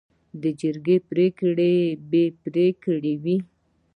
[0.41, 1.71] د جرګې پریکړه
[2.09, 2.25] بې
[2.87, 3.37] پرې وي.